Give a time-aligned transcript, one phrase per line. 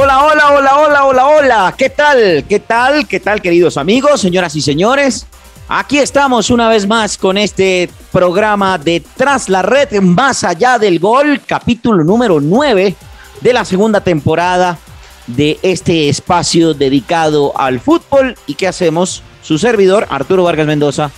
[0.00, 1.74] Hola, hola, hola, hola, hola, hola.
[1.76, 2.44] ¿Qué tal?
[2.48, 3.08] ¿Qué tal?
[3.08, 5.26] ¿Qué tal, queridos amigos, señoras y señores?
[5.68, 11.00] Aquí estamos una vez más con este programa de Tras la Red, más allá del
[11.00, 12.94] gol, capítulo número 9
[13.40, 14.78] de la segunda temporada
[15.26, 18.36] de este espacio dedicado al fútbol.
[18.46, 19.24] ¿Y qué hacemos?
[19.42, 21.10] Su servidor, Arturo Vargas Mendoza,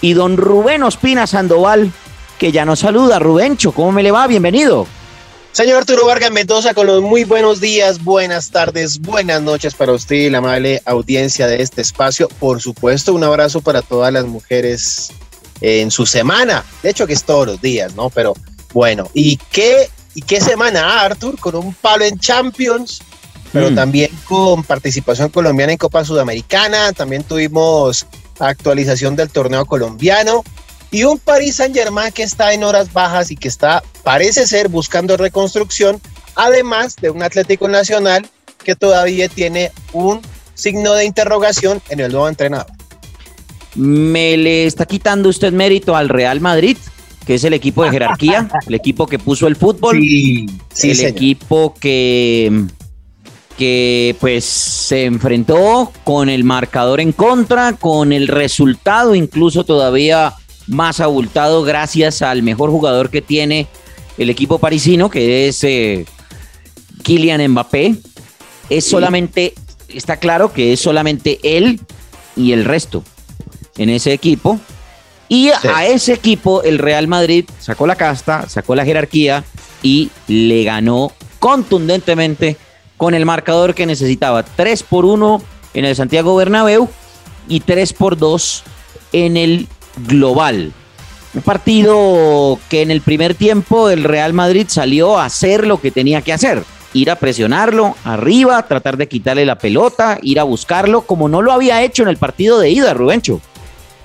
[0.00, 1.92] y don Rubén Ospina Sandoval,
[2.38, 3.18] que ya nos saluda.
[3.18, 4.26] Rubencho, ¿cómo me le va?
[4.26, 4.86] Bienvenido.
[5.52, 10.16] Señor Arturo Vargas Mendoza, con los muy buenos días, buenas tardes, buenas noches para usted
[10.16, 12.28] y la amable audiencia de este espacio.
[12.40, 15.10] Por supuesto, un abrazo para todas las mujeres
[15.60, 16.64] en su semana.
[16.82, 18.08] De hecho, que es todos los días, ¿no?
[18.08, 18.32] Pero
[18.72, 21.38] bueno, ¿y qué, y qué semana, Artur?
[21.38, 23.02] Con un palo en Champions,
[23.52, 23.74] pero Mm.
[23.74, 26.94] también con participación colombiana en Copa Sudamericana.
[26.94, 28.06] También tuvimos
[28.38, 30.42] actualización del torneo colombiano
[30.92, 34.68] y un Paris Saint Germain que está en horas bajas y que está, parece ser,
[34.68, 36.00] buscando reconstrucción,
[36.36, 38.28] además de un Atlético Nacional
[38.62, 40.20] que todavía tiene un
[40.54, 42.70] signo de interrogación en el nuevo entrenador.
[43.74, 46.76] Me le está quitando usted mérito al Real Madrid,
[47.26, 50.46] que es el equipo de jerarquía, el equipo que puso el fútbol, sí,
[50.82, 51.12] el señor.
[51.12, 52.66] equipo que,
[53.56, 60.34] que pues se enfrentó con el marcador en contra, con el resultado incluso todavía
[60.72, 63.66] más abultado gracias al mejor jugador que tiene
[64.18, 66.04] el equipo parisino, que es eh,
[67.02, 67.96] Kylian Mbappé.
[68.68, 69.54] Es solamente,
[69.88, 71.80] está claro que es solamente él
[72.36, 73.04] y el resto
[73.76, 74.58] en ese equipo.
[75.28, 75.68] Y Sí.
[75.74, 79.44] a ese equipo el Real Madrid sacó la casta, sacó la jerarquía
[79.82, 82.56] y le ganó contundentemente
[82.96, 84.42] con el marcador que necesitaba.
[84.42, 85.42] 3 por 1
[85.74, 86.88] en el Santiago Bernabéu
[87.48, 88.62] y 3 por 2
[89.12, 90.72] en el Global.
[91.34, 95.90] Un partido que en el primer tiempo el Real Madrid salió a hacer lo que
[95.90, 96.62] tenía que hacer.
[96.92, 101.52] Ir a presionarlo arriba, tratar de quitarle la pelota, ir a buscarlo, como no lo
[101.52, 103.40] había hecho en el partido de ida, Rubencho.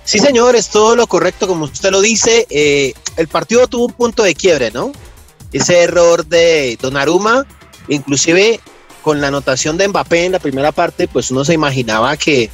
[0.06, 2.48] Sí, señor, es todo lo correcto como usted lo dice.
[2.50, 4.94] Eh, el partido tuvo un punto de quiebre, ¿no?
[5.52, 7.46] Ese error de Donnarumma,
[7.90, 8.62] inclusive
[9.02, 12.50] con la anotación de Mbappé en la primera parte, pues uno se imaginaba que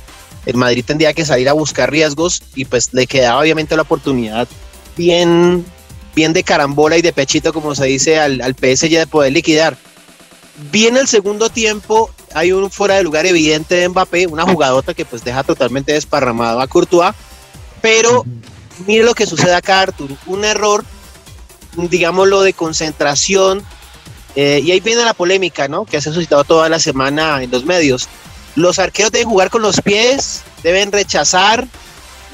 [0.46, 4.48] el Madrid tendría que salir a buscar riesgos y pues le quedaba obviamente la oportunidad
[4.98, 5.66] bien,
[6.16, 9.78] bien de carambola y de pechito, como se dice, al, al PSG de poder liquidar.
[10.72, 15.06] Viene el segundo tiempo, hay un fuera de lugar evidente de Mbappé, una jugadota que
[15.06, 17.16] pues deja totalmente desparramado a Courtois,
[17.82, 18.24] pero
[18.86, 20.86] mire lo que sucede acá, Artur, un error,
[21.76, 23.64] digámoslo, de concentración,
[24.36, 25.86] eh, y ahí viene la polémica, ¿no?
[25.86, 28.08] Que se ha suscitado toda la semana en los medios.
[28.56, 31.68] Los arqueros deben jugar con los pies, deben rechazar,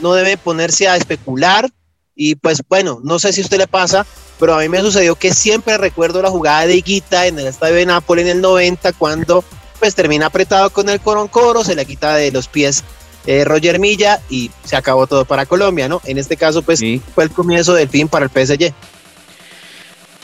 [0.01, 1.69] no deben ponerse a especular,
[2.15, 4.05] y pues bueno, no sé si a usted le pasa,
[4.39, 7.75] pero a mí me sucedió que siempre recuerdo la jugada de Higuita en el estadio
[7.75, 9.43] de Nápoles en el 90, cuando
[9.79, 12.83] pues termina apretado con el coro se le quita de los pies
[13.25, 16.01] eh, Roger Milla y se acabó todo para Colombia, ¿no?
[16.05, 17.01] En este caso, pues Sí.
[17.15, 18.73] fue el comienzo del fin para el PSG.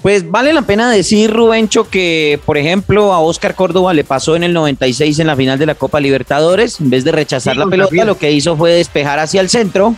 [0.05, 4.43] Pues vale la pena decir, Rubencho, que por ejemplo a Oscar Córdoba le pasó en
[4.43, 7.65] el 96 en la final de la Copa Libertadores, en vez de rechazar Sí, la
[7.65, 9.95] pelota, lo que hizo fue despejar hacia el centro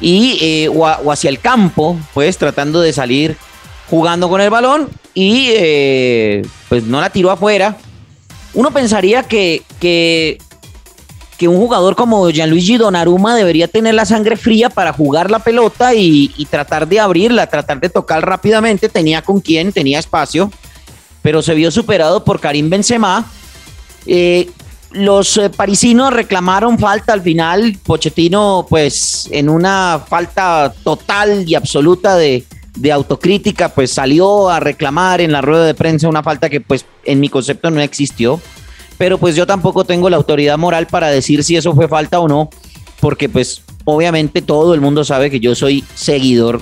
[0.00, 3.36] y eh, o, a- o hacia el campo, pues tratando de salir
[3.90, 6.40] jugando con el balón y eh,
[6.70, 7.76] pues no la tiró afuera.
[8.54, 10.38] Uno pensaría que, que,
[11.38, 15.94] que un jugador como Gianluigi Donnarumma debería tener la sangre fría para jugar la pelota
[15.94, 18.88] y, tratar de abrirla, tratar de tocar rápidamente.
[18.88, 20.50] Tenía con quién, tenía espacio,
[21.22, 23.24] pero se vio superado por Karim Benzema.
[24.04, 24.50] Eh,
[24.90, 27.78] los eh, parisinos reclamaron falta al final.
[27.84, 32.44] Pochettino, pues, en una falta total y absoluta de
[32.92, 37.20] autocrítica, pues salió a reclamar en la rueda de prensa una falta que, pues, en
[37.20, 38.40] mi concepto no existió.
[38.98, 42.28] Pero pues yo tampoco tengo la autoridad moral para decir si eso fue falta o
[42.28, 42.50] no,
[43.00, 46.60] porque pues obviamente todo el mundo sabe que yo soy seguidor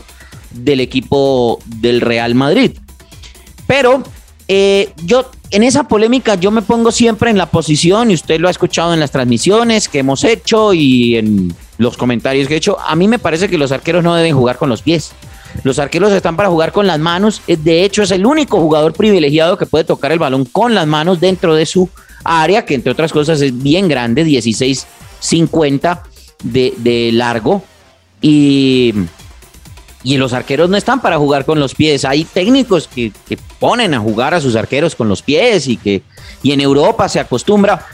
[0.52, 2.72] del equipo del Real Madrid.
[3.66, 4.02] Pero
[4.48, 8.48] eh, yo en esa polémica yo me pongo siempre en la posición, y usted lo
[8.48, 12.78] ha escuchado en las transmisiones que hemos hecho y en los comentarios que he hecho,
[12.80, 15.12] a mí me parece que los arqueros no deben jugar con los pies.
[15.62, 17.40] Los arqueros están para jugar con las manos.
[17.46, 20.86] Eh, De hecho, es el único jugador privilegiado que puede tocar el balón con las
[20.86, 21.88] manos dentro de su
[22.26, 26.02] área, que entre otras cosas es bien grande, 16.50
[26.43, 27.62] de, de largo.
[28.20, 28.94] Y,
[30.02, 32.05] y los arqueros no están para jugar con los pies.
[32.05, 36.02] Hay técnicos que, que, ponen a jugar a sus arqueros con los pies y que
[36.43, 37.84] y en Europa se acostumbra,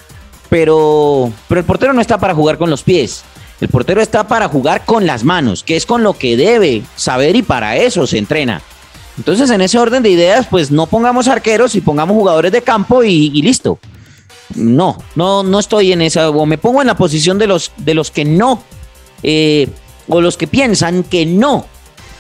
[0.50, 3.24] pero, pero el portero no está para jugar con los pies.
[3.62, 7.36] El portero está para jugar con las manos, que es con lo que debe saber
[7.36, 8.60] y para eso se entrena.
[9.16, 13.04] Entonces, en ese orden de ideas, pues no pongamos arqueros y pongamos jugadores de campo
[13.04, 13.78] y, y listo.
[14.54, 17.94] No, no, no estoy en esa, o me pongo en la posición de los, de
[17.94, 18.62] los que no,
[19.22, 19.68] eh,
[20.08, 21.66] o los que piensan que no,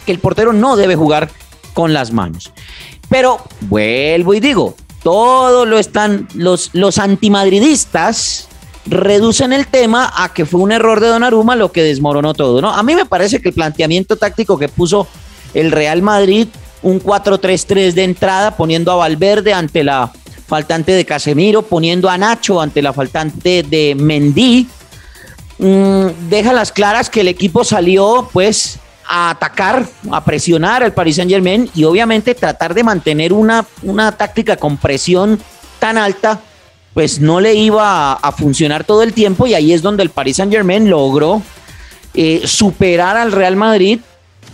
[0.06, 1.30] que el portero no debe jugar
[1.74, 2.52] con las manos.
[3.08, 8.48] Pero vuelvo y digo, todo lo están, los, los antimadridistas
[8.86, 12.70] reducen el tema a que fue un error de Donnarumma lo que desmoronó todo, ¿no?
[12.70, 15.06] A mí me parece que el planteamiento táctico que puso
[15.54, 16.48] el Real Madrid,
[16.82, 20.12] un 4-3-3 de entrada, poniendo a Valverde ante la
[20.46, 24.68] faltante de Casemiro, poniendo a Nacho ante la faltante de Mendy,
[25.58, 31.16] mmm, deja las claras que el equipo salió pues a atacar, a presionar al Paris
[31.16, 35.38] Saint Germain y obviamente tratar de mantener una, una táctica con presión
[35.78, 36.40] tan alta
[36.94, 40.10] pues no le iba a, a, funcionar todo el tiempo y ahí es donde el
[40.10, 41.42] Paris Saint Germain logró
[42.14, 44.00] eh, superar al Real Madrid,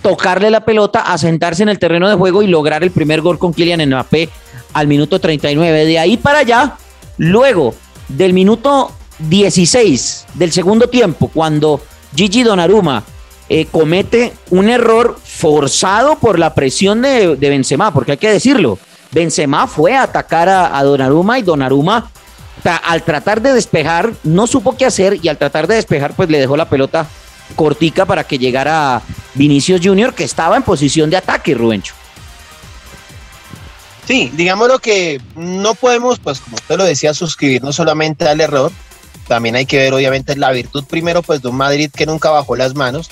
[0.00, 3.52] tocarle la pelota, asentarse en el terreno de juego y lograr el primer gol con
[3.52, 4.28] Kylian Mbappé
[4.72, 5.84] al minuto 39.
[5.84, 6.76] De ahí para allá,
[7.16, 7.74] luego
[8.08, 11.80] del minuto 16 del segundo tiempo, cuando
[12.14, 13.02] Gigi Donnarumma
[13.48, 18.78] eh, comete un error forzado por la presión de, de, Benzema, porque hay que decirlo,
[19.10, 22.10] Benzema fue a atacar a, a Donnarumma y Donnarumma
[22.64, 26.38] al tratar de despejar, no supo qué hacer y al tratar de despejar, pues le
[26.38, 27.06] dejó la pelota
[27.56, 29.00] cortica para que llegara
[29.34, 31.94] Vinicius Junior, que estaba en posición de ataque, Rubencho.
[34.08, 38.72] Sí, digámoslo que no podemos, pues como usted lo decía, suscribirnos solamente al error.
[39.26, 42.56] También hay que ver, obviamente, la virtud primero, pues de un Madrid que nunca bajó
[42.56, 43.10] las manos,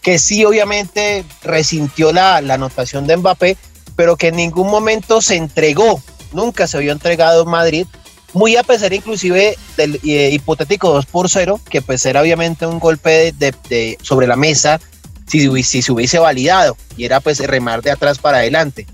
[0.00, 3.56] que sí, obviamente, resintió la, la anotación de Mbappé,
[3.94, 6.02] pero que en ningún momento se entregó,
[6.32, 7.86] nunca se vio entregado Madrid,
[8.32, 12.80] muy a pesar inclusive del eh, hipotético 2 por 0, que pues era obviamente un
[12.80, 14.80] golpe de, sobre la mesa
[15.24, 18.88] si, si, se hubiese validado y era pues remar de atrás para adelante.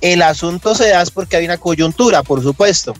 [0.00, 2.94] El asunto se da es porque hay una coyuntura, por supuesto.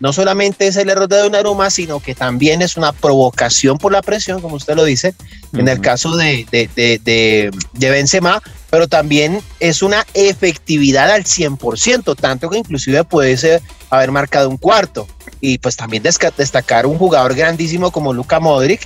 [0.00, 4.02] No solamente es el error de Donnarumma, sino que también es una provocación por la
[4.02, 5.60] presión, como usted lo dice, uh -huh.
[5.60, 12.16] en el caso de, de, de, de Benzema, pero también es una efectividad al 100%,
[12.16, 15.06] tanto que inclusive puede ser, haber marcado un cuarto.
[15.40, 18.80] Y pues también destacar un jugador grandísimo como Luka Modric,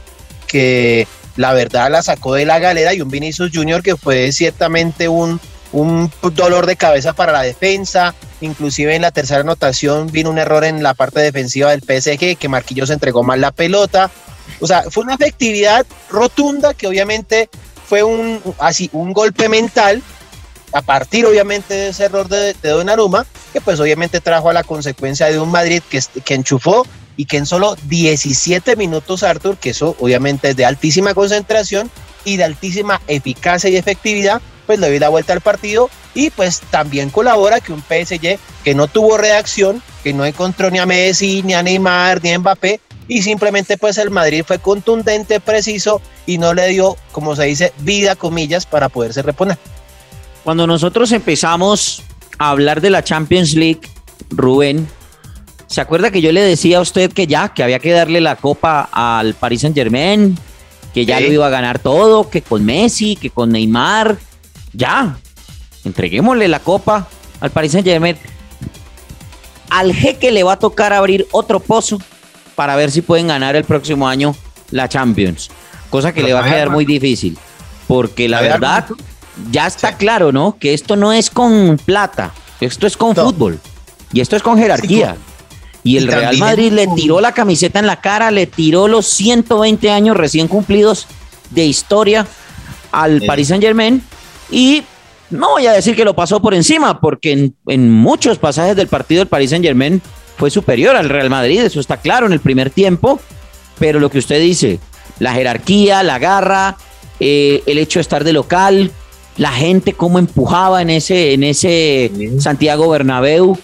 [0.47, 1.07] que
[1.37, 5.41] la verdad la sacó de la galera, y un Vinicius Junior que fue ciertamente un,
[5.73, 10.65] un dolor de cabeza para la defensa, inclusive en la tercera anotación vino un error
[10.65, 14.11] en la parte defensiva del PSG, que Marquillos entregó mal la pelota,
[14.61, 17.49] o sea, fue una efectividad rotunda que obviamente
[17.87, 20.03] fue un, así, un golpe mental
[20.73, 24.65] a partir obviamente de ese error de, de Donnarumma, que pues obviamente trajo a la
[24.65, 26.87] consecuencia de un Madrid que, que enchufó
[27.17, 31.91] y que en solo 17 minutos, Arthur, que eso obviamente es de altísima concentración
[32.25, 36.61] y de altísima eficacia y efectividad, pues le dio la vuelta al partido y pues
[36.71, 41.43] también colabora que un PSG que no tuvo reacción, que no encontró ni a Messi,
[41.43, 42.79] ni a Neymar, ni a Mbappé,
[43.09, 47.73] y simplemente pues el Madrid fue contundente, preciso y no le dio, como se dice,
[47.79, 49.57] vida, comillas, para poderse reponer.
[50.45, 52.03] Cuando nosotros empezamos
[52.37, 53.81] a hablar de la Champions League,
[54.29, 54.87] Rubén,
[55.67, 58.37] ¿se acuerda que yo le decía a usted que ya, que había que darle la
[58.37, 60.37] copa al Paris Saint Germain,
[60.93, 61.25] que ya sí.
[61.25, 64.19] lo iba a ganar todo, que con Messi, que con Neymar,
[64.79, 65.19] ya,
[65.85, 67.09] entreguémosle la copa
[67.41, 68.17] al Paris Saint Germain.
[69.71, 71.99] Al jeque le va a tocar abrir otro pozo
[72.55, 74.35] para ver si pueden ganar el próximo año
[74.71, 75.51] la Champions,
[75.91, 77.37] cosa que Pero le va a quedar muy difícil,
[77.87, 78.87] porque la verdad
[79.51, 79.97] ya está sí.
[79.99, 80.57] claro, ¿no?
[80.59, 83.25] Que esto no es con plata, esto es con no.
[83.25, 83.59] fútbol
[84.13, 85.17] y esto es con jerarquía.
[85.85, 89.91] Y el Real Madrid le tiró la camiseta en la cara, le tiró los 120
[89.91, 91.07] años recién cumplidos
[91.51, 92.27] de historia
[92.93, 93.23] al.
[93.23, 94.03] Paris Saint Germain
[94.51, 94.83] y
[95.31, 98.89] no voy a decir que lo pasó por encima, porque en, en muchos pasajes del
[98.89, 100.01] partido el Paris Saint Germain
[100.37, 103.21] fue superior al Real Madrid, eso está claro en el primer tiempo,
[103.79, 104.81] pero lo que usted dice,
[105.19, 106.77] la jerarquía, la garra,
[107.21, 108.93] eh, el hecho de estar de local,
[109.37, 112.11] la gente cómo empujaba en ese, en ese.
[112.41, 113.59] Santiago Bernabéu.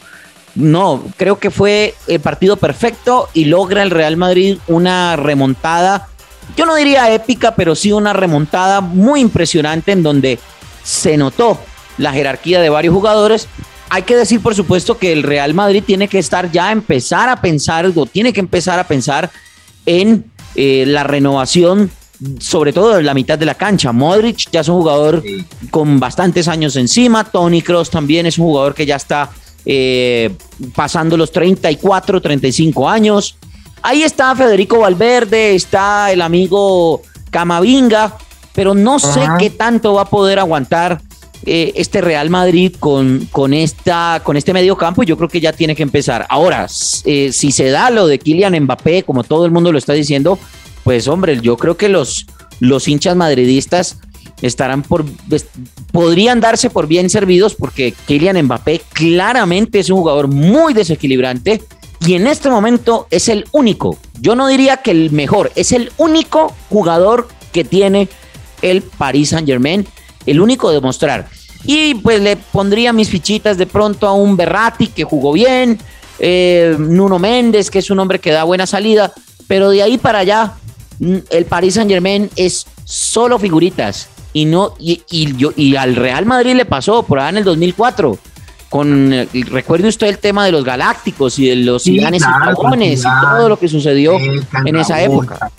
[0.55, 6.09] No, creo que fue el partido perfecto y logra el Real Madrid una remontada,
[6.57, 10.39] yo no diría épica, pero sí una remontada muy impresionante en donde
[10.85, 11.59] se notó
[11.99, 13.49] la jerarquía de varios jugadores,
[13.91, 17.29] hay que decir, por supuesto, que el Real Madrid tiene que estar ya a empezar
[17.29, 19.31] a pensar, o tiene que empezar a pensar
[19.87, 20.25] en
[20.57, 21.91] eh, la renovación,
[22.41, 23.93] sobre todo en la mitad de la cancha.
[23.93, 25.23] Modric ya es un jugador
[25.71, 27.25] con bastantes años encima.
[27.25, 29.31] Tony Cross también es un jugador que ya está
[29.67, 30.35] eh,
[30.75, 33.37] pasando los 34, 35 años.
[33.83, 38.17] Ahí está Federico Valverde, está el amigo Camavinga,
[38.55, 41.01] pero no sé qué tanto va a poder aguantar
[41.47, 45.03] eh, este Real Madrid con, con, esta, con este medio campo.
[45.03, 46.27] Yo creo que ya tiene que empezar.
[46.31, 46.67] Ahora,
[47.05, 50.39] eh, si se da lo de Kylian Mbappé, como todo el mundo lo está diciendo,
[50.85, 52.27] pues hombre, yo creo que los,
[52.61, 53.99] los hinchas madridistas
[54.41, 55.05] estarán por
[55.93, 61.63] podrían darse por bien servidos porque Kylian Mbappé claramente es un jugador muy desequilibrante
[62.07, 65.93] y en este momento es el único, yo no diría que el mejor, es el
[65.97, 68.09] único jugador que tiene
[68.65, 69.87] el Paris Saint Germain,
[70.27, 71.29] el único de mostrar.
[71.65, 75.79] Y pues le pondría mis fichitas de pronto a un Berratti que jugó bien,
[76.19, 79.13] eh, Nuno Méndez, que es un hombre que da buena salida,
[79.47, 80.55] pero de ahí para allá,
[80.99, 84.09] mm, el Paris Saint Germain es solo figuritas.
[84.33, 85.03] Y, no, y,
[85.37, 88.19] yo, y al Real Madrid le pasó por allá en el 2004
[88.69, 92.01] con recuerde usted el tema de los galácticos y de los sí, y
[93.01, 95.53] todo lo que sucedió en esa época.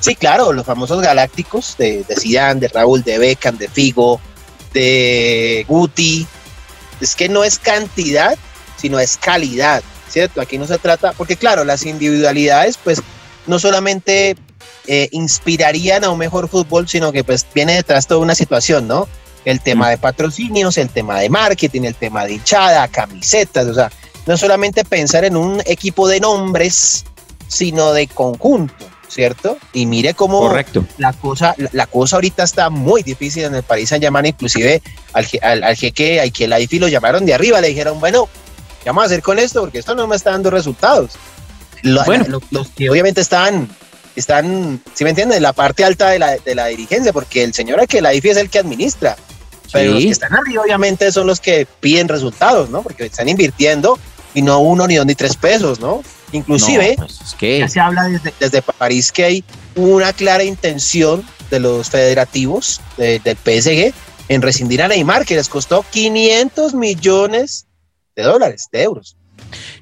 [0.00, 4.20] Sí, claro, los famosos galácticos de, de Zidane, de Raúl, de Beckham, de Figo,
[4.72, 6.26] de Guti.
[7.00, 8.36] Es que no es cantidad,
[8.76, 10.40] sino es calidad, ¿cierto?
[10.40, 13.02] Aquí no se trata, porque claro, las individualidades, pues
[13.46, 14.36] no solamente
[14.86, 19.06] eh, inspirarían a un mejor fútbol, sino que pues viene detrás toda una situación, ¿no?
[19.44, 23.90] el tema de patrocinios, el tema de marketing, el tema de hinchada, camisetas, o sea,
[24.26, 27.04] no solamente pensar en un equipo de nombres,
[27.48, 29.58] sino de conjunto, ¿cierto?
[29.72, 30.84] Y mire cómo Correcto.
[30.96, 34.80] la cosa, la, cosa ahorita está muy difícil en el París Saint Germain, inclusive
[35.12, 38.28] al, al, al jeque, al que la IFI lo llamaron de arriba, le dijeron, bueno,
[38.82, 39.60] ¿qué vamos a hacer con esto?
[39.60, 41.12] Porque esto no me está dando resultados.
[42.06, 42.40] bueno.
[42.50, 43.68] los que obviamente están
[44.16, 47.54] están, si me entienden, en la parte alta de la, de la dirigencia, porque el
[47.54, 49.16] señor que la IFI es el que administra.
[49.72, 52.82] Pero los que están arriba, obviamente, son los que piden resultados, ¿no?
[52.82, 53.98] Porque están invirtiendo
[54.34, 56.02] y no uno, ni dos, ni tres pesos, ¿no?
[56.32, 59.44] Inclusive, pues ya se habla desde, desde, París que hay
[59.74, 63.92] una clara intención de los federativos del PSG
[64.28, 67.66] en rescindir a Neymar, que les costó 500 millones
[68.14, 69.16] de dólares, de euros.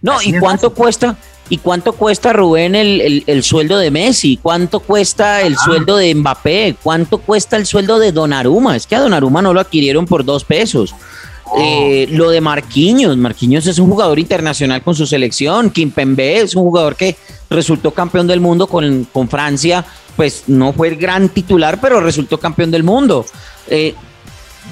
[0.00, 1.17] No, Así ¿y cuánto cuesta?
[1.50, 4.38] ¿Y cuánto cuesta, Rubén, el, el, sueldo de Messi?
[4.43, 6.76] ¿Cuánto cuesta el sueldo de Mbappé?
[6.83, 8.76] ¿Cuánto cuesta el sueldo de Donnarumma?
[8.76, 10.95] Es que a Donnarumma no lo adquirieron por dos pesos.
[11.50, 11.59] Oh.
[11.61, 15.71] Eh, lo de Marquinhos, Marquinhos es un jugador internacional con su selección.
[15.71, 17.17] Kimpembe es un jugador que
[17.50, 19.85] resultó campeón del mundo con, con Francia.
[20.17, 23.25] Pues no fue el gran titular, pero resultó campeón del mundo.
[23.69, 23.95] Eh,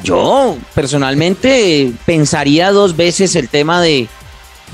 [0.02, 4.09] yo personalmente pensaría dos veces el tema de,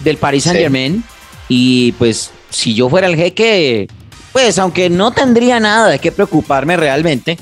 [0.02, 1.04] del Paris Saint Germain.
[1.48, 3.88] Y pues si yo fuera el jeque,
[4.32, 7.38] pues aunque no tendría nada de qué preocuparme realmente,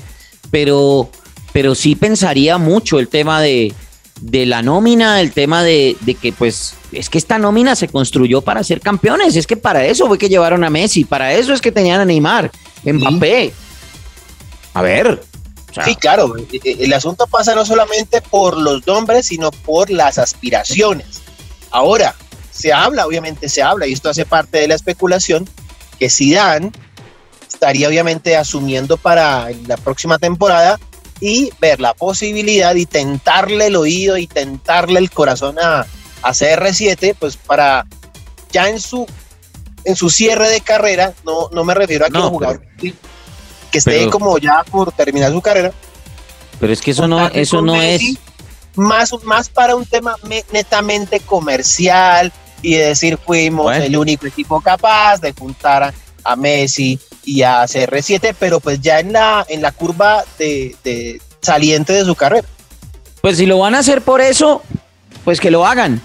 [0.49, 1.09] pero,
[1.53, 3.73] pero sí pensaría mucho el tema de,
[4.21, 8.41] de la nómina, el tema de, de, que pues es que esta nómina se construyó
[8.41, 11.59] para ser campeones, es que para eso fue que llevaron a Messi, para eso es
[11.59, 12.51] que tenían a Neymar,
[12.83, 13.51] Mbappé.
[14.73, 15.23] A ver.
[15.83, 20.17] sí, claro, e, e, el asunto pasa no solamente por los nombres, sino por las
[20.19, 21.21] aspiraciones.
[21.71, 22.15] Ahora,
[22.51, 25.49] se habla, obviamente se habla, y esto hace parte de la especulación,
[25.97, 26.71] que Zidane
[27.47, 30.79] estaría obviamente asumiendo para la próxima temporada
[31.21, 35.85] y ver la posibilidad y tentarle el oído y tentarle el corazón a,
[36.21, 37.85] a CR7, pues para
[38.51, 39.07] ya en su
[39.83, 42.37] en su cierre de carrera, no, no me refiero a que no,
[43.71, 45.71] que esté como ya por terminar su carrera.
[46.59, 48.01] Pero es que eso no, eso no es
[48.75, 50.15] más, más para un tema
[50.51, 57.63] netamente comercial, y decir fuimos el único equipo capaz de juntar a, Messi y a
[57.63, 62.47] CR7, pero pues ya en la, en la curva de, saliente de su carrera.
[63.21, 64.61] Pues si lo van a hacer por eso,
[65.23, 66.01] pues que lo hagan.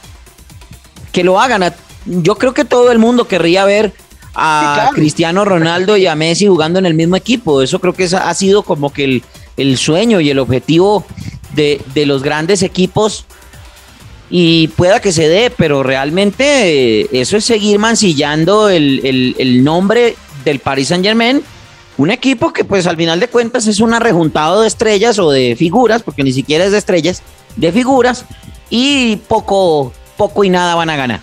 [1.13, 1.75] Que lo hagan.
[2.05, 3.93] Yo creo que todo el mundo querría ver
[4.35, 7.63] a Cristiano Ronaldo y a Messi jugando en el mismo equipo.
[7.63, 9.25] Eso creo que ha sido como que el,
[9.57, 11.07] el sueño y el objetivo
[11.55, 13.25] de, de, los grandes equipos
[14.31, 20.17] y pueda que se dé, pero realmente eh, eso es seguir mancillando el, nombre
[20.47, 21.43] del Paris Saint Germain,
[21.99, 25.57] un equipo que pues al final de cuentas es un arrejuntado de estrellas o de
[25.57, 27.23] figuras, porque ni siquiera es de estrellas,
[27.57, 28.25] de figuras,
[28.71, 31.21] y poco, poco y nada van a ganar.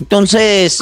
[0.00, 0.80] Entonces,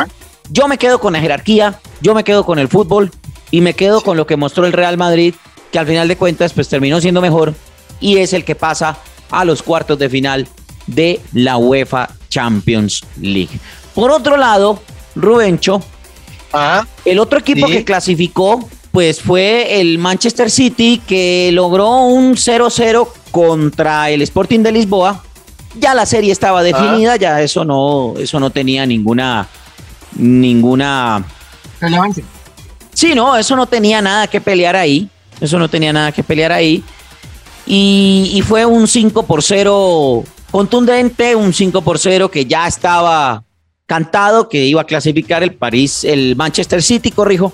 [0.51, 3.11] yo me quedo con la jerarquía, yo me quedo con el fútbol
[3.51, 5.35] y me quedo con lo que mostró el Real Madrid,
[5.71, 7.55] que al final de cuentas pues terminó siendo mejor
[8.01, 8.99] y es el que pasa
[9.31, 10.47] a los cuartos de final
[10.87, 13.59] de la UEFA Champions League.
[13.95, 14.81] Por otro lado,
[15.15, 15.83] Rubencho,
[16.53, 17.73] Ah, el otro equipo Sí.
[17.73, 24.73] que clasificó, pues fue el Manchester City, que logró un 0-0 contra el Sporting de
[24.73, 25.23] Lisboa.
[25.79, 29.49] Ya la serie estaba definida, ya eso no, eso no tenía ninguna,
[30.17, 31.25] ninguna.
[31.81, 32.25] Relevancia.
[32.93, 35.09] Sí, no, eso no tenía nada que pelear ahí.
[35.41, 36.85] Eso no tenía nada que pelear ahí.
[37.67, 43.43] Y, y fue un 5 por 0 contundente, un 5 por 0 que ya estaba
[43.87, 47.53] cantado, que iba a clasificar el París, el Manchester City, corrijo.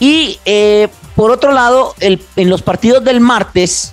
[0.00, 3.92] Y eh, por otro lado, el- en los partidos del martes,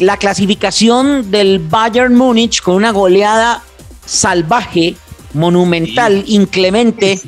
[0.00, 3.62] la clasificación del Bayern Múnich con una goleada
[4.04, 4.96] salvaje,
[5.32, 7.20] monumental, inclemente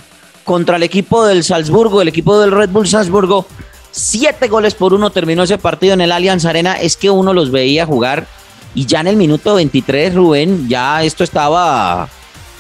[0.44, 3.46] contra el equipo del Salzburgo, el equipo del Red Bull Salzburgo.
[3.90, 6.74] Siete goles por uno terminó ese partido en el Allianz Arena.
[6.74, 8.26] Es que uno los veía jugar
[8.74, 12.08] y ya en el minuto 23, Rubén, ya esto estaba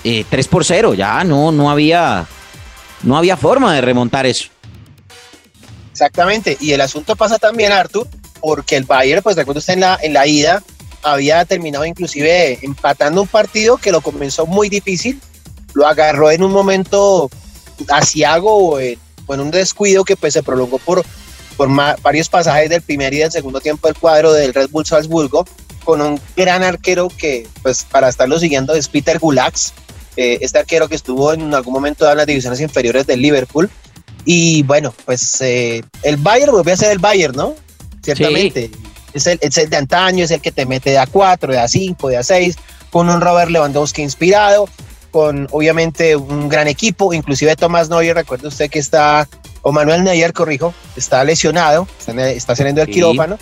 [0.04, 0.94] eh, 3 por 0.
[0.94, 2.26] Ya no, no, había,
[3.02, 4.48] no había forma de remontar eso.
[5.92, 8.06] Exactamente, y el asunto pasa también, Arthur,
[8.40, 10.62] porque el Bayern, pues recuerda usted en la, en la ida,
[11.02, 15.20] había terminado inclusive empatando un partido que lo comenzó muy difícil,
[15.74, 17.30] lo agarró en un momento
[17.88, 21.04] asiago o en, un descuido que pues se prolongó por,
[21.56, 21.68] por
[22.00, 25.44] varios pasajes del primer y del segundo tiempo del cuadro del Red Bull Salzburgo,
[25.84, 29.72] con un gran arquero que pues para estarlo siguiendo es Peter Gulax,
[30.18, 33.70] eh, este arquero que estuvo en algún momento en las divisiones inferiores del Liverpool,
[34.24, 37.54] y bueno, pues eh, el Bayern volvió a ser el Bayern, ¿no?
[38.02, 38.70] Ciertamente.
[39.14, 42.08] Es, el, es el de antaño, es el que te mete de A4, de A5,
[42.10, 42.56] de A6,
[42.90, 44.68] con un Robert Lewandowski inspirado,
[45.12, 49.28] con obviamente un gran equipo, inclusive Tomás Neuer, recuerde usted que está,
[49.62, 52.94] o Manuel Neuer, corrijo, está lesionado, está, saliendo del Sí.
[52.94, 53.38] quirófano,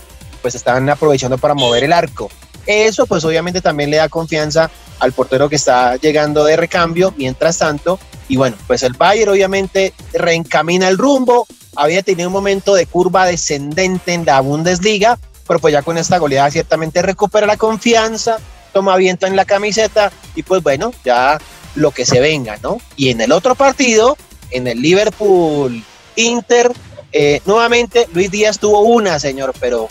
[0.46, 2.30] pues están aprovechando para mover el arco.
[2.66, 7.58] Eso pues obviamente también le da confianza al portero que está llegando de recambio, mientras
[7.58, 7.98] tanto,
[8.28, 13.26] y bueno, pues el Bayern obviamente reencamina el rumbo, había tenido un momento de curva
[13.26, 15.18] descendente en la Bundesliga,
[15.48, 18.38] pero pues ya con esta goleada ciertamente recupera la confianza,
[18.72, 21.38] toma viento en la camiseta y pues bueno, ya
[21.74, 22.78] lo que se venga, ¿no?
[22.94, 24.16] Y en el otro partido,
[24.52, 25.82] en el Liverpool
[26.14, 26.70] Inter,
[27.12, 29.88] eh, nuevamente Luis Díaz tuvo una, señor, pero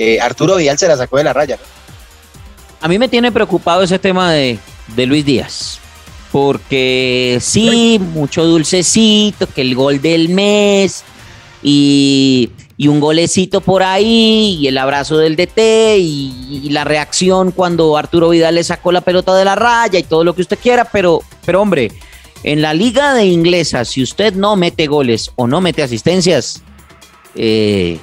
[0.00, 1.58] eh, Arturo Vidal se la sacó de la raya.
[2.80, 4.58] A mí me tiene preocupado ese tema de,
[4.96, 5.78] de Luis Díaz.
[6.32, 11.02] Porque sí, mucho dulcecito, que el gol del mes
[11.62, 17.50] y, y un golecito por ahí y el abrazo del DT y, y la reacción
[17.50, 20.58] cuando Arturo Vidal le sacó la pelota de la raya y todo lo que usted
[20.58, 21.90] quiera, pero, pero hombre,
[22.42, 26.62] en la liga de inglesa, si usted no mete goles o no mete asistencias,
[27.34, 27.98] eh,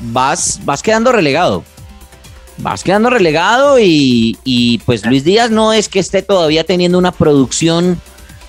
[0.00, 1.64] vas, vas quedando relegado
[2.62, 7.12] vas quedando relegado y, y, pues Luis Díaz no es que esté todavía teniendo una
[7.12, 8.00] producción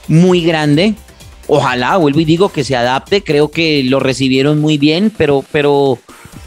[0.07, 0.95] muy grande.
[1.47, 5.97] Ojalá, vuelvo y digo que se adapte, creo que lo recibieron muy bien, pero, pero,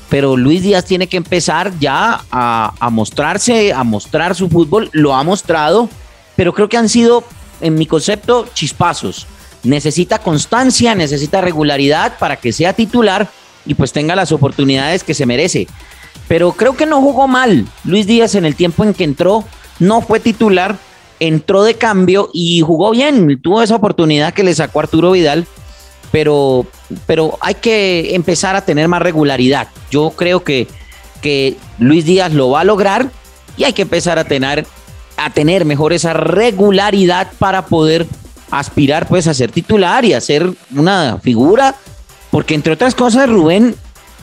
[0.08, 5.14] pero Luis Díaz tiene que empezar ya a, a mostrarse, a mostrar su fútbol, lo
[5.14, 5.88] ha mostrado,
[6.36, 7.24] pero creo que han sido,
[7.60, 9.26] en mi concepto, chispazos.
[9.62, 13.30] Necesita constancia, necesita regularidad para que sea titular
[13.66, 15.66] y pues tenga las oportunidades que se merece
[16.28, 17.66] pero creo que no jugó mal.
[17.84, 19.44] Luis Díaz en el tiempo en que entró
[19.78, 20.76] no fue titular,
[21.20, 23.40] entró de cambio y jugó bien.
[23.42, 25.46] Tuvo esa oportunidad que le sacó Arturo Vidal,
[26.10, 26.66] pero,
[27.06, 29.68] pero hay que empezar a tener más regularidad.
[29.90, 30.66] Yo creo que,
[31.20, 33.10] que Luis Díaz lo va a lograr
[33.56, 34.66] y hay que empezar a tener,
[35.16, 38.06] a tener mejor esa regularidad para poder
[38.50, 41.74] aspirar pues a ser titular y a ser una figura,
[42.30, 43.76] porque entre otras cosas Rubén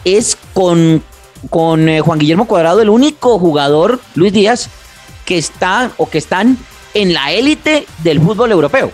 [0.03, 1.03] es con
[1.49, 4.69] con eh, Juan Guillermo Cuadrado, el único jugador, Luis Díaz,
[5.25, 6.57] que está o que están
[6.93, 8.91] en la élite del fútbol europeo.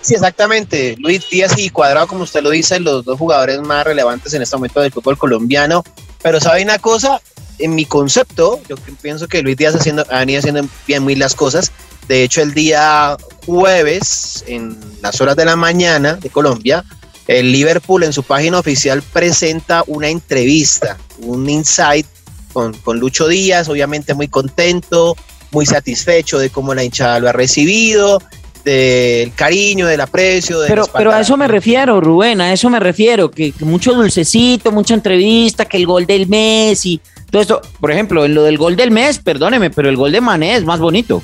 [0.00, 0.96] Sí, exactamente.
[0.98, 4.56] Luis Díaz y Cuadrado, como usted lo dice, los dos jugadores más relevantes en este
[4.56, 5.84] momento del fútbol colombiano.
[6.22, 7.20] Pero sabe una cosa,
[7.58, 11.34] en mi concepto, yo pienso que Luis Díaz haciendo, ha venido haciendo bien muy las
[11.34, 11.70] cosas.
[12.08, 16.84] De hecho, el día jueves, en las horas de la mañana de Colombia,
[17.26, 22.06] el Liverpool en su página oficial presenta una entrevista, un insight
[22.52, 25.16] con, con, Lucho Díaz, obviamente muy contento,
[25.50, 28.20] muy satisfecho de cómo la hinchada lo ha recibido,
[28.64, 30.60] del cariño, del aprecio.
[30.60, 33.94] De pero, pero a eso me refiero, Rubén, a eso me refiero, que, que, mucho
[33.94, 37.62] dulcecito, mucha entrevista, que el gol del mes y todo esto.
[37.80, 40.64] Por ejemplo, en lo del gol del mes, perdóneme, pero el gol de Mané es
[40.64, 41.22] más bonito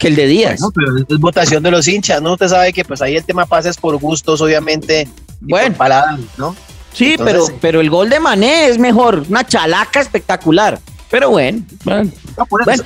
[0.00, 0.60] que el de Díaz.
[0.60, 2.32] Bueno, pero es votación de los hinchas, ¿no?
[2.32, 5.06] Usted sabe que pues ahí el tema pasa es por gustos, obviamente,
[5.40, 5.76] bueno.
[5.76, 6.56] palabras, ¿no?
[6.92, 10.80] Sí, Entonces, pero, pero el gol de Mané es mejor, una chalaca espectacular.
[11.10, 12.10] Pero bueno, bueno.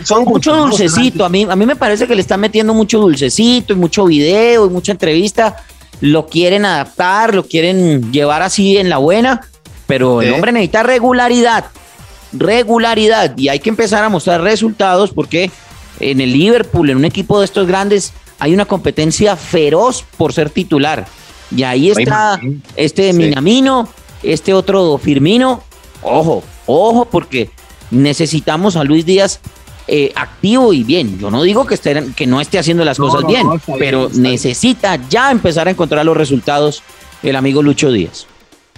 [0.03, 1.25] son mucho dulcecito.
[1.25, 4.67] A mí, a mí me parece que le están metiendo mucho dulcecito y mucho video
[4.67, 5.57] y mucha entrevista.
[6.01, 9.43] Lo quieren adaptar, lo quieren llevar así en la buena,
[9.87, 11.67] pero el hombre necesita regularidad.
[12.33, 13.37] Regularidad.
[13.39, 15.51] Y hay que empezar a mostrar resultados porque
[16.01, 20.51] en el Liverpool, en un equipo de estos grandes, hay una competencia feroz por ser
[20.51, 21.07] titular.
[21.55, 22.41] Y ahí está
[22.77, 23.89] este Minamino,
[24.23, 25.63] este otro Firmino.
[26.03, 27.51] Ojo, ojo, porque
[27.91, 29.41] necesitamos a Luis Díaz
[29.87, 31.19] eh, activo y bien.
[31.19, 33.47] Yo no digo que, esté, que no esté haciendo las cosas bien,
[33.79, 36.83] pero necesita ya empezar a encontrar los resultados
[37.23, 38.27] el amigo Lucho Díaz.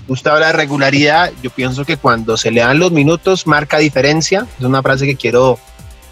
[0.08, 4.46] Usted habla de regularidad, yo pienso que cuando se le dan los minutos marca diferencia,
[4.58, 5.58] es una frase que quiero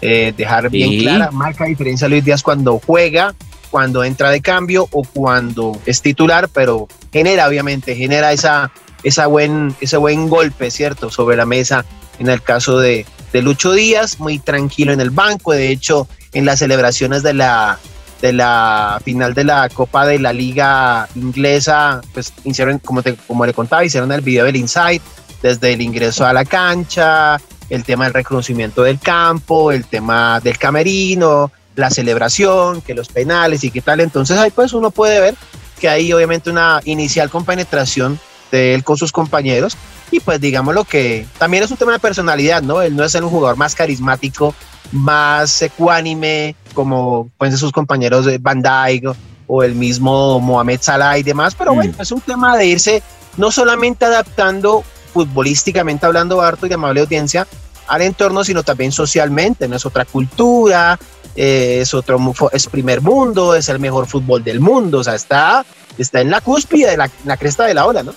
[0.05, 3.33] eh, dejar bien clara, marca diferencia Luis Díaz cuando juega,
[3.71, 8.71] cuando entra de cambio o cuando es titular, pero genera obviamente, genera esa,
[9.03, 11.09] esa buen, ese buen golpe, ¿cierto?
[11.09, 11.85] Sobre la mesa
[12.19, 16.45] en el caso de, de Lucho Díaz, muy tranquilo en el banco, de hecho en
[16.45, 17.79] las celebraciones de la,
[18.21, 23.53] de la final de la Copa de la Liga Inglesa, pues hicieron, como, como le
[23.53, 25.01] contaba, hicieron el video del Inside,
[25.41, 30.57] desde el ingreso a la cancha, el tema del reconocimiento del campo, el tema del
[30.57, 33.99] camerino, la celebración, que los penales y qué tal.
[33.99, 35.35] Entonces ahí pues uno puede ver
[35.79, 38.19] que hay obviamente una inicial compenetración
[38.51, 39.77] de él con sus compañeros
[40.11, 42.81] y pues digamos lo que también es un tema de personalidad, ¿no?
[42.81, 44.53] Él no es un jugador más carismático,
[44.91, 49.15] más ecuánime como pueden ser sus compañeros de Van Dijk
[49.47, 52.01] o el mismo Mohamed Salah y demás, pero bueno, mm.
[52.01, 53.03] es un tema de irse
[53.37, 54.83] no solamente adaptando
[55.15, 57.47] futbolísticamente hablando harto y de amable audiencia
[57.87, 60.99] al entorno, sino también socialmente, no es otra cultura,
[61.37, 62.19] eh, es otro
[62.51, 65.65] es primer mundo, es el mejor fútbol del mundo, o sea, está,
[65.97, 68.13] está en la cúspide de la, cresta de la ola, ¿no?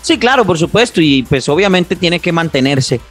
[0.00, 3.02] Sí, claro, por supuesto, y pues obviamente tiene que mantenerse.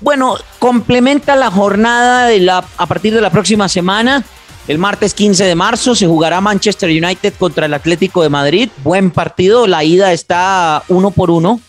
[0.00, 4.24] Bueno, complementa la jornada de la, a partir de la próxima semana.
[4.66, 8.70] El martes 15 de marzo se jugará Manchester United contra el Atlético de Madrid.
[8.82, 11.60] Buen partido, la ida está uno por uno.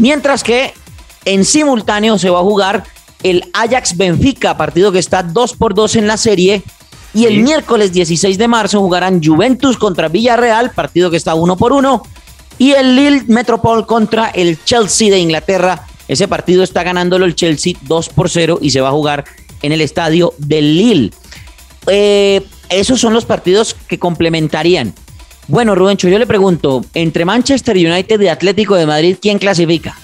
[0.00, 0.72] Mientras que
[1.26, 2.84] en simultáneo se va a jugar
[3.22, 6.62] el Ajax Benfica, partido que está 2 por 2 en la serie.
[7.12, 11.74] Y el miércoles 16 de marzo jugarán Juventus contra Villarreal, partido que está 1 por
[11.74, 12.02] 1.
[12.56, 15.86] Y el Lille Metropol contra el Chelsea de Inglaterra.
[16.08, 19.26] Ese partido está ganándolo el Chelsea 2 por 0 y se va a jugar
[19.60, 21.10] en el estadio del Lille.
[21.88, 24.94] Eh, esos son los partidos que complementarían.
[25.50, 29.98] Bueno, Rubencho, yo le pregunto, entre Manchester United y Atlético de Madrid, ¿quién clasifica?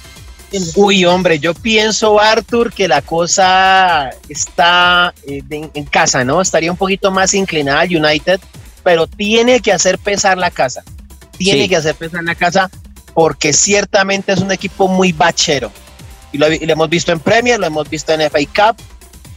[0.75, 6.41] Uy, hombre, yo pienso, Arthur, que la cosa está eh, en, casa, ¿no?
[6.41, 8.41] Estaría un poquito más inclinada al United,
[8.83, 10.83] pero tiene que hacer pesar la casa.
[11.39, 12.69] Tiene que hacer pesar la casa
[13.15, 15.71] porque ciertamente es un equipo muy bachero.
[16.33, 18.41] Y lo, hemos visto en Premier, lo hemos visto en FA
[18.73, 18.83] Cup,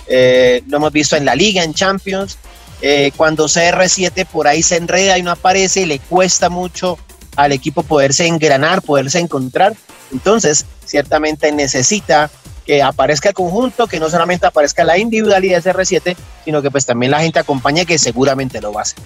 [0.07, 2.39] eh, lo hemos visto en la Liga, en Champions.
[2.81, 6.97] Eh, cuando CR7 por ahí se enreda y no aparece, le cuesta mucho
[7.35, 9.75] al equipo poderse engranar, poderse encontrar.
[10.11, 12.29] Entonces, ciertamente necesita
[12.65, 16.15] que aparezca el conjunto, que no solamente aparezca la individualidad de CR7,
[16.45, 18.99] sino que pues también la gente acompañe, que seguramente lo va a hacer.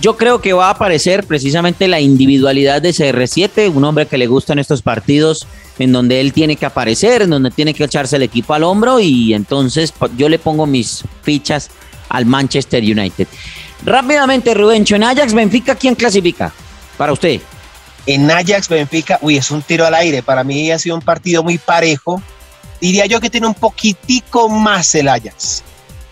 [0.00, 4.26] Yo creo que va a aparecer precisamente la individualidad de CR7, un hombre que le
[4.26, 5.46] gustan estos partidos
[5.78, 9.00] en donde él tiene que aparecer, en donde tiene que echarse el equipo al hombro
[9.00, 11.70] y entonces yo le pongo mis fichas
[12.08, 13.26] al Manchester United.
[13.84, 16.52] Rápidamente, Rubencho, en Ajax Benfica, ¿quién clasifica
[16.96, 17.40] para usted?
[18.06, 20.22] En Ajax Benfica, uy, es un tiro al aire.
[20.22, 22.22] Para mí ha sido un partido muy parejo.
[22.80, 25.62] Diría yo que tiene un poquitico más el Ajax.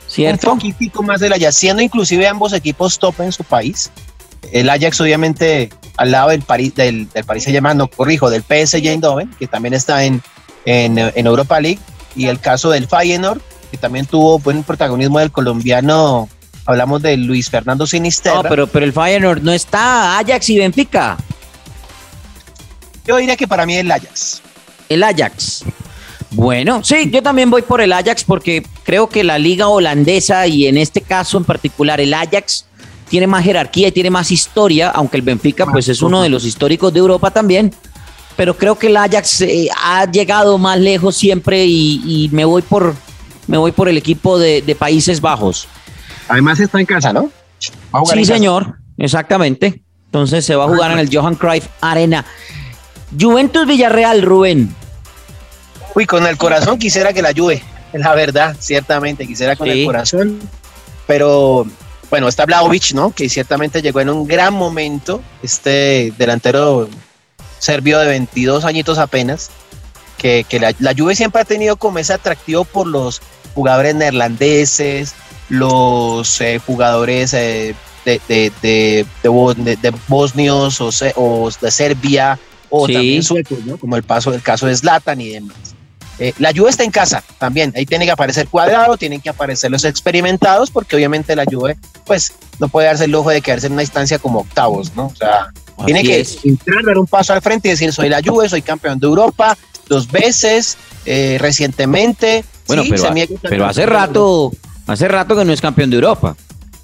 [0.07, 0.53] ¿Cierto?
[0.53, 3.91] Un poquitico más el Ajax, siendo inclusive ambos equipos top en su país.
[4.53, 8.43] El Ajax, obviamente, al lado del París, del, del París se llama, no corrijo, del
[8.43, 10.23] PSG Eindhoven, que también está en,
[10.67, 11.81] en, en Europa League.
[12.15, 16.29] Y el caso del Feyenoord, que también tuvo buen protagonismo del colombiano.
[16.65, 18.43] Hablamos de Luis Fernando Sinisterra.
[18.43, 21.17] No, pero, pero el Feyenoord no está Ajax y Benfica.
[23.07, 24.43] Yo diría que para mí el Ajax.
[24.89, 25.65] El Ajax.
[26.33, 30.67] Bueno, sí, yo también voy por el Ajax porque creo que la liga holandesa y
[30.67, 32.67] en este caso en particular el Ajax
[33.09, 36.45] tiene más jerarquía y tiene más historia, aunque el Benfica pues es uno de los
[36.45, 37.73] históricos de Europa también
[38.37, 42.95] pero creo que el Ajax eh, ha llegado más lejos siempre y, me voy por
[43.47, 45.69] me voy por el equipo de, Países Bajos.
[46.29, 47.31] Además está en casa, ¿no?
[48.13, 49.83] Sí, señor, exactamente.
[50.07, 52.25] Entonces se va a jugar en el Johan Cruyff Arena.
[53.19, 54.75] Juventus Villarreal, Rubén.
[55.95, 60.39] Uy, con el corazón quisiera que la ayude, la verdad, ciertamente, quisiera con el corazón.
[61.07, 61.67] Pero
[62.11, 63.13] bueno, está Blaovic, ¿no?
[63.13, 66.89] Que ciertamente llegó en un gran momento, este delantero
[67.59, 69.51] serbio de 22 añitos apenas,
[70.17, 73.21] que, la, la Juve siempre ha tenido como ese atractivo por los
[73.55, 75.15] jugadores neerlandeses,
[75.49, 77.75] los eh, jugadores eh,
[78.05, 83.79] de, de, de, de, bosnios o, o, de Serbia o también suecos, ¿no?
[83.79, 85.57] como el, paso, el caso de Zlatan y demás.
[86.19, 89.71] Eh, la Juve está en casa también, ahí tiene que aparecer cuadrado, tienen que aparecer
[89.71, 91.77] los experimentados, porque obviamente la Juve
[92.07, 95.07] pues no puede darse el lujo de quedarse en una instancia como octavos, ¿no?
[95.07, 95.53] O sea,
[95.85, 98.99] tiene que entrar, dar un paso al frente y decir, soy la Juve, soy campeón
[98.99, 102.45] de Europa dos veces, eh, recientemente.
[102.67, 102.83] Bueno,
[103.43, 104.53] pero, hace rato,
[104.87, 106.37] hace rato que no es campeón de Europa.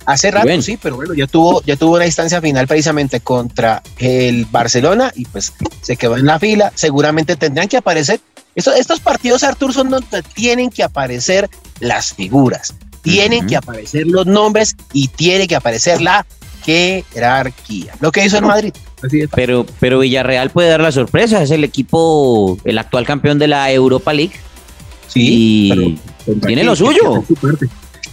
[0.05, 4.47] Hace rato sí, pero bueno, ya tuvo, ya tuvo una instancia final precisamente contra el
[4.47, 6.73] Barcelona y pues se quedó en la fila.
[6.75, 8.21] Seguramente tendrán que aparecer.
[8.55, 11.49] Estos, estos partidos, Artur, son donde tienen que aparecer
[11.81, 16.27] las figuras, tienen que aparecer los nombres y tiene que aparecer la
[16.62, 17.94] jerarquía.
[18.01, 18.72] Lo que hizo en Madrid.
[19.35, 23.70] Pero, pero Villarreal puede dar la sorpresa, es el equipo, el actual campeón de la
[23.72, 24.35] Europa League.
[25.09, 26.01] Sí, y
[26.46, 27.25] tiene lo suyo.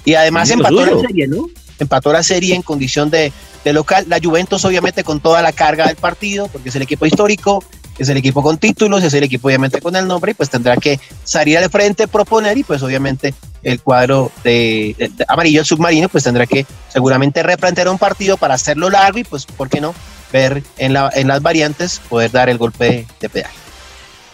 [0.03, 1.47] Y además empató la serie, ¿no?
[1.77, 3.31] Empató la serie en condición de,
[3.63, 4.05] de local.
[4.09, 7.63] La Juventus, obviamente, con toda la carga del partido, porque es el equipo histórico,
[7.99, 10.77] es el equipo con títulos, es el equipo obviamente con el nombre y pues tendrá
[10.77, 16.47] que salir al frente, proponer y pues obviamente el cuadro de, amarillo submarino pues tendrá
[16.47, 19.93] que seguramente replantear un partido para hacerlo largo y pues, ¿por qué no?
[20.31, 23.51] Ver en, la, en las variantes, poder dar el golpe de, pedal.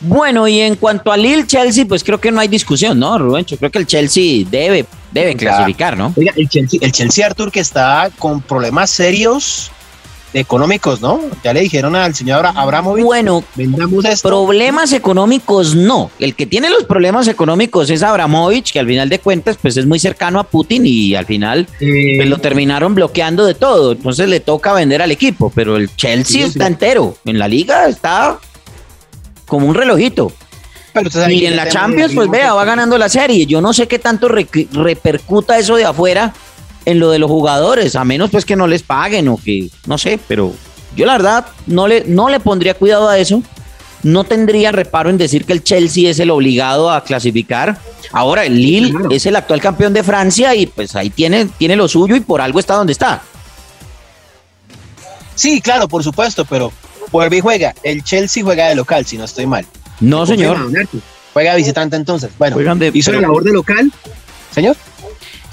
[0.01, 3.45] Bueno, y en cuanto al Lille Chelsea, pues creo que no hay discusión, ¿no, Rubén?
[3.45, 6.13] Yo creo que el Chelsea debe, debe clasificar, ¿no?
[6.17, 9.71] Oiga, el Chelsea, el Chelsea Artur que está con problemas serios
[10.35, 11.21] económicos, ¿no?
[11.43, 13.03] Ya le dijeron al señor Abramovich.
[13.03, 13.43] Bueno,
[14.21, 16.11] problemas económicos no.
[16.19, 19.85] El que tiene los problemas económicos es Abramovich, que al final de cuentas, pues es
[19.85, 23.93] muy cercano a Putin y al final pues, lo terminaron bloqueando de todo.
[23.93, 27.17] Entonces le toca vender al equipo, pero el Chelsea está entero.
[27.23, 28.37] En la liga está
[29.45, 30.33] como un relojito.
[31.29, 33.45] y en la Champions, pues vea, va ganando la serie.
[33.45, 36.33] Yo no sé qué tanto repercuta eso de afuera
[36.85, 39.97] en lo de los jugadores, a menos pues que no les paguen o que, no
[39.97, 40.53] sé, pero
[40.95, 43.41] yo la verdad no le, no le pondría cuidado a eso.
[44.03, 47.79] No tendría reparo en decir que el Chelsea es el obligado a clasificar.
[48.11, 51.87] Ahora, el Lille es el actual campeón de Francia y pues ahí tiene, tiene lo
[51.87, 53.23] suyo y por algo está donde está.
[55.33, 56.71] Sí, claro, por supuesto, pero
[57.31, 57.73] y juega.
[57.83, 59.65] El Chelsea juega de local, si no estoy mal.
[59.99, 60.57] No, señor.
[61.33, 62.31] Juega visitante entonces.
[62.37, 62.57] Bueno,
[62.93, 63.91] hizo la labor de local,
[64.51, 64.75] señor.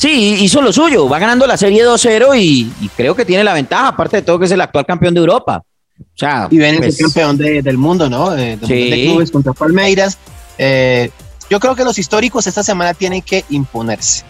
[0.03, 3.87] Sí, hizo lo suyo, va ganando la serie 2-0 y, creo que tiene la ventaja,
[3.87, 5.63] aparte de todo que es el actual campeón de Europa.
[5.97, 8.37] O sea, y ven pues, el campeón del mundo, ¿no?
[8.37, 10.19] Eh, de clubes contra Palmeiras.
[10.59, 11.09] Eh,
[11.49, 14.25] yo creo que los históricos esta semana tienen que imponerse.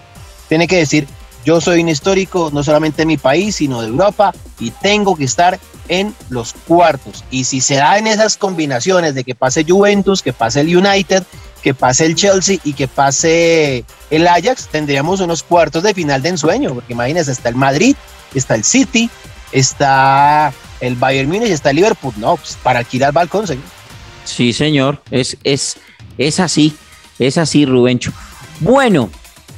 [0.46, 1.06] Tienen que decir,
[1.42, 5.24] yo soy un histórico no solamente de mi país, sino de Europa y tengo que
[5.24, 5.58] estar
[5.88, 7.24] en los cuartos.
[7.30, 11.22] Y si se da en esas combinaciones de que pase Juventus, que pase el United,
[11.62, 16.30] que pase el Chelsea y que pase el Ajax, tendríamos unos cuartos de final de
[16.30, 17.94] ensueño, porque imagínense, está el Madrid,
[18.34, 19.08] está el City,
[19.52, 23.64] está el Bayern Múnich, está el Liverpool, no, pues para alquilar balcón, señor.
[24.24, 25.76] Sí, señor, es, es,
[26.18, 26.76] es así,
[27.18, 28.12] es así, Rubencho.
[28.60, 29.10] Bueno,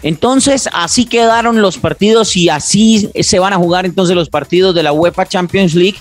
[0.03, 4.83] entonces así quedaron los partidos y así se van a jugar entonces los partidos de
[4.83, 5.99] la UEFA Champions League.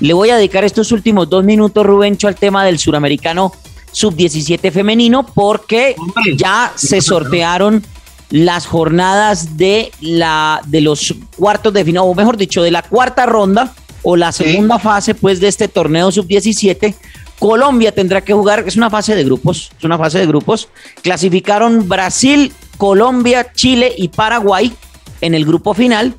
[0.00, 3.52] Le voy a dedicar estos últimos dos minutos, Rubencho, al tema del suramericano
[3.94, 5.94] sub-17 femenino porque
[6.36, 7.82] ya se sortearon
[8.30, 13.26] las jornadas de la de los cuartos de final, o mejor dicho, de la cuarta
[13.26, 16.94] ronda o la segunda fase pues de este torneo sub-17.
[17.38, 20.68] Colombia tendrá que jugar, es una fase de grupos, es una fase de grupos.
[21.02, 24.72] Clasificaron Brasil, Colombia, Chile y Paraguay
[25.20, 26.16] en el grupo final,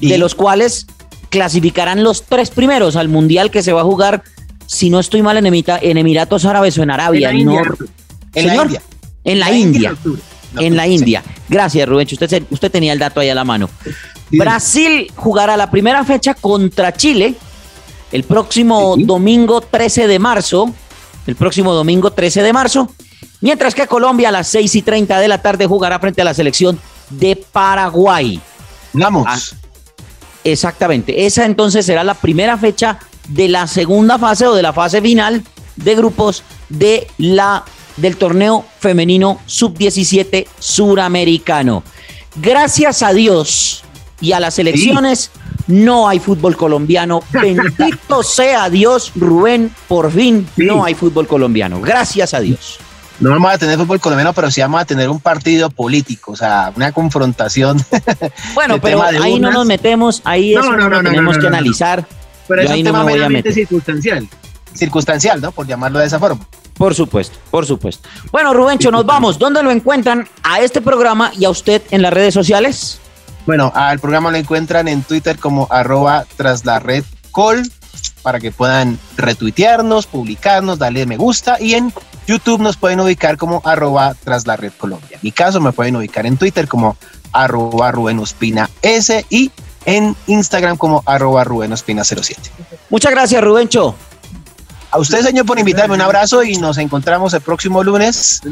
[0.00, 0.86] de los cuales
[1.28, 4.22] clasificarán los tres primeros al mundial que se va a jugar
[4.70, 7.30] si no estoy mal, en, Emiratos Árabes o en Arabia.
[7.30, 7.62] En la
[8.34, 8.82] En la India.
[9.24, 9.96] En la, India.
[10.56, 11.24] en la India.
[11.48, 12.06] Gracias, Rubén.
[12.10, 13.68] Usted, usted tenía el dato ahí a la mano.
[14.30, 17.34] Brasil jugará la primera fecha contra Chile
[18.12, 20.72] el próximo domingo 13 de marzo.
[21.26, 22.88] El próximo domingo 13 de marzo.
[23.40, 26.32] Mientras que Colombia a las 6 y 30 de la tarde jugará frente a la
[26.32, 26.78] selección
[27.08, 28.40] de Paraguay.
[28.92, 29.26] Vamos.
[29.28, 29.38] Ah,
[30.44, 31.26] exactamente.
[31.26, 35.42] Esa entonces será la primera fecha de la segunda fase o de la fase final
[35.76, 37.64] de grupos de la,
[37.96, 41.82] del torneo femenino sub-17 suramericano.
[42.36, 43.84] Gracias a Dios
[44.20, 45.30] y a las elecciones
[45.66, 47.22] no hay fútbol colombiano.
[47.32, 51.80] Bendito sea Dios, Rubén, por fin no hay fútbol colombiano.
[51.80, 52.78] Gracias a Dios.
[53.20, 56.36] No vamos a tener fútbol colombiano, pero sí vamos a tener un partido político, o
[56.36, 57.84] sea, una confrontación.
[58.54, 62.06] Bueno, pero ahí no nos metemos, ahí es lo que tenemos que analizar
[62.50, 64.28] pero es un tema meramente circunstancial.
[64.74, 65.52] Circunstancial, ¿no?
[65.52, 66.44] Por llamarlo de esa forma.
[66.76, 68.08] Por supuesto, por supuesto.
[68.32, 69.38] Bueno, Rubencho, nos vamos.
[69.38, 72.98] ¿Dónde lo encuentran a este programa y a usted en las redes sociales?
[73.46, 77.62] Bueno, al programa lo encuentran en Twitter como arroba tras la red col
[78.22, 81.92] para que puedan retuitearnos, publicarnos, darle me gusta y en
[82.26, 85.10] YouTube nos pueden ubicar como arroba tras la red Colombia.
[85.12, 86.96] En mi caso me pueden ubicar en Twitter como
[87.32, 88.20] arroba Rubén
[88.82, 89.52] S y
[89.84, 92.40] en Instagram como arroba Rubén 07.
[92.88, 93.94] Muchas gracias, Rubencho.
[94.92, 95.94] A usted, señor, por invitarme.
[95.94, 98.42] Un abrazo y nos encontramos el próximo lunes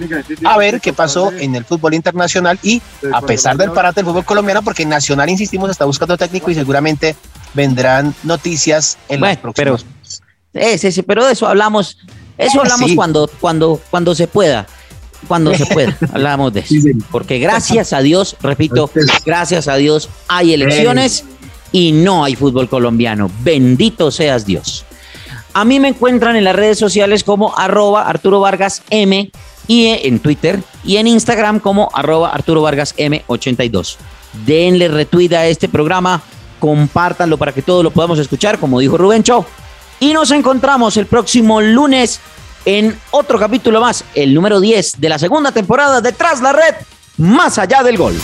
[0.45, 2.81] a ver qué pasó en el fútbol internacional y
[3.13, 7.17] a pesar del parate del fútbol colombiano, porque Nacional, insistimos, está buscando técnico y seguramente
[7.55, 9.85] vendrán noticias en los próximos.
[10.53, 11.99] Pero, sí, sí, pero de eso hablamos,
[12.37, 14.67] eso hablamos cuando, cuando, cuando se pueda.
[15.27, 16.75] Cuando se pueda, hablamos de eso.
[17.11, 18.91] Porque gracias a Dios, repito,
[19.25, 21.25] gracias a Dios hay elecciones
[21.73, 23.31] y no hay fútbol colombiano.
[23.43, 24.85] Bendito seas Dios.
[25.55, 29.31] A mí me encuentran en las redes sociales como arroba Arturo Vargas M
[29.67, 33.97] y en Twitter y en Instagram como arroba Arturo Vargas M82.
[34.47, 36.23] Denle retweet a este programa,
[36.61, 39.45] compártanlo para que todos lo podamos escuchar, como dijo Rubén Cho.
[40.01, 42.21] Y nos encontramos el próximo lunes
[42.69, 46.75] en otro capítulo más, el número 10 de la segunda temporada de Tras la Red,
[47.17, 48.15] más allá del gol.